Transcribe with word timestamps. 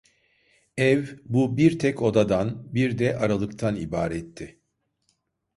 Ev 0.77 1.07
bu 1.25 1.57
bir 1.57 1.79
tek 1.79 2.01
odadan, 2.01 2.73
bir 2.75 2.97
de 2.99 3.17
aralıktan, 3.17 3.75
ibaretti. 3.75 4.61